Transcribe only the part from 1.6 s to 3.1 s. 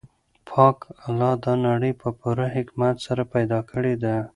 نړۍ په پوره حکمت